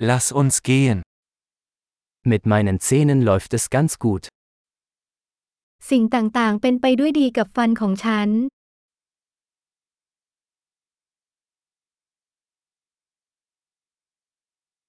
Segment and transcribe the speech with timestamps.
[0.00, 1.02] Lass uns gehen.
[2.24, 4.28] Mit meinen Zähnen läuft es ganz gut.
[5.90, 8.28] สิ่งต่างๆ เป็นไปด้วยดีกับฟันของฉัน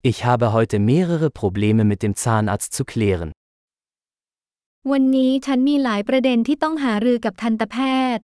[0.10, 3.30] Ich habe heute mehrere Probleme mit dem Zahnarzt zu klären.
[4.92, 7.78] วันนี้ฉันมีหลายประเด็นที่ต้องหารือกับทันตแพ
[8.16, 8.24] ทย์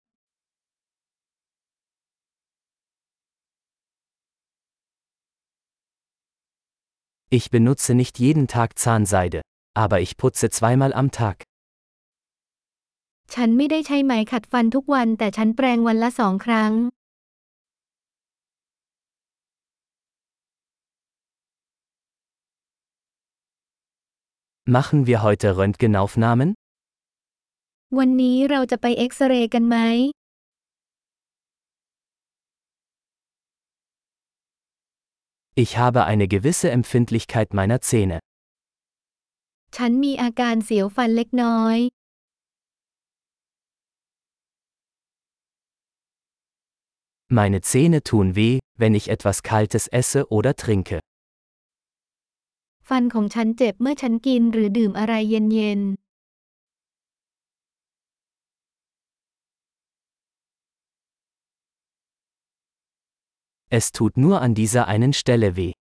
[7.38, 9.42] Ich benutze nicht jeden Tag Zahnseide,
[9.74, 11.38] aber ich putze zweimal am Tag.
[13.34, 16.72] ฉันไม่ได้ใช้ไหมขัดฟันทุกวันแต่ฉันแปรงวันละสองครั้ง
[24.76, 26.50] Machen wir heute Röntgenaufnahmen?
[27.98, 29.78] วันนี้เราจะไปเอ็กซเรย์กันไหม
[35.64, 38.18] Ich habe eine gewisse Empfindlichkeit meiner Zähne.
[39.76, 41.78] ฉันมีอาการเสียวฟันเล็กน้อย
[47.38, 50.98] Meine Zähne tun weh, wenn ich etwas Kaltes esse oder trinke.
[52.90, 55.82] ฟันของฉันเจ็บเมื่อฉันกินหรือดื่มอะไรเย็น
[63.78, 65.74] Es tut nur an dieser einen Stelle weh.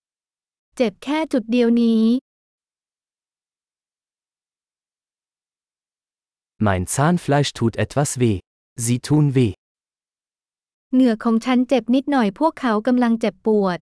[0.00, 2.02] ๆ เจ็บแค่จุดเดียวนี้
[6.66, 8.38] Mein Zahnfleisch tut etwas weh.
[8.84, 9.52] Sie tun weh.
[10.94, 13.78] เหงือกของฉันเจ็บนิดหน่อยพวกเขากำลังเจ็บปวด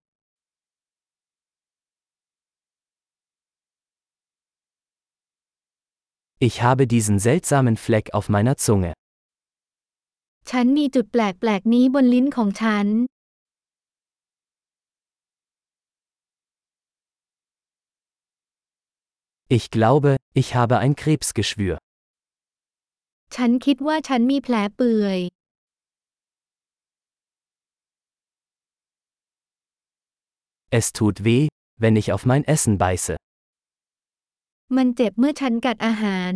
[6.48, 8.92] Ich habe diesen seltsamen Fleck auf meiner Zunge.
[10.50, 12.88] ฉันมีจุดแปลกๆนี้บนลิ้นของฉัน
[19.52, 21.76] Ich glaube, ich habe ein Krebsgeschwür.
[23.36, 25.20] ฉันคิดว่าฉันมีแผลเปื่อย
[30.78, 31.48] Es tut weh,
[31.82, 33.14] wenn ich auf mein Essen beiße.
[34.76, 36.34] มันเจ็บเมื่อฉันกัดอาหาร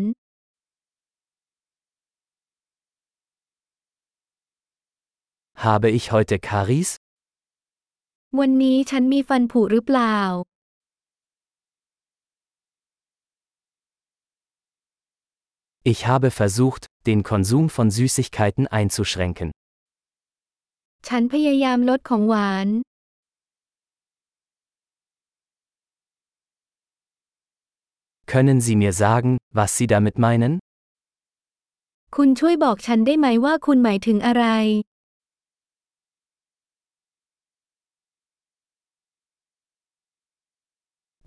[5.66, 6.90] Habe ich heute Karies?
[8.40, 10.18] วันนี้ฉันมีฟันผุหรือเปล่า
[15.93, 19.53] Ich habe versucht, den Konsum von Süßigkeiten einzuschränken.
[28.27, 30.59] Können Sie mir sagen, was Sie damit meinen?
[32.17, 34.45] คุณช่วยบอกฉันได้ไหมว่าคุณหมายถึงอะไร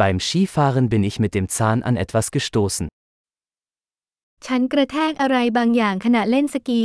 [0.02, 2.88] Beim Skifahren bin ich mit dem Zahn an etwas gestoßen.
[4.47, 6.85] ฉันกระแทกอะไรบางอย่างขณะเล่นสกี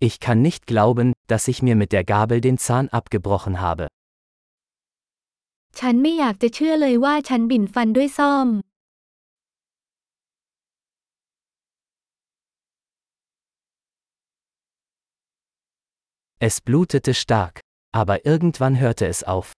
[0.00, 3.86] Ich kann nicht glauben, dass ich mir mit der Gabel den Zahn abgebrochen habe.
[5.78, 8.48] ฉันไม่อยากจะเชื่อเลยว่าฉันบิ่นฟันด้วยซ่อม
[16.48, 17.56] Es blutete stark,
[18.00, 19.51] aber irgendwann hörte es auf.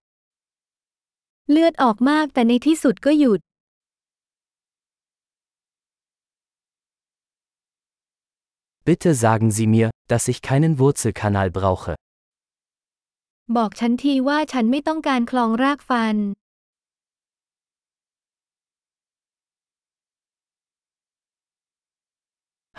[1.52, 3.40] เลือดออกมากแต่ในที่สุดก็หยุด
[8.88, 11.94] Bitte sagen Sie mir, dass ich keinen Wurzelkanal brauche.
[13.58, 16.16] บอกฉันทีว่าฉันไม่ต้องการคลองรากฟัน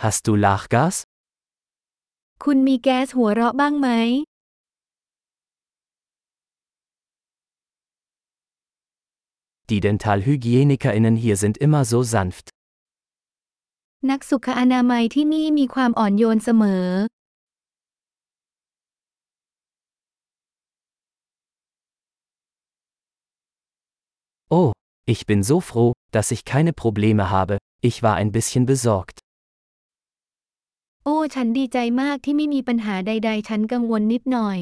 [0.03, 0.95] Hast du Lachgas?
[2.43, 3.89] คุณมีแก๊สหัวเราะบ้างไหม
[9.72, 12.46] Die DentalhygienikerInnen hier sind immer so sanft.
[14.10, 16.86] นักสุขอนามัยที่นี่มีความอ่อนโยนเสมอ
[24.56, 24.70] Oh,
[25.12, 27.54] ich bin so froh, dass ich keine Probleme habe,
[27.88, 29.16] ich war ein bisschen besorgt.
[31.04, 34.58] โอ้ ฉันดีใจมากที่ไม่มีปัญหาใด ๆ ฉันกังวลนิดหน่อย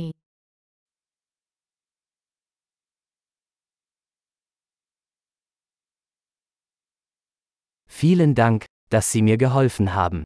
[8.00, 8.58] Vielen Dank,
[8.92, 10.20] dass Sie mir geholfen haben.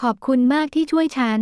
[0.00, 1.40] ขอบคุณมากที่ช่วยฉัน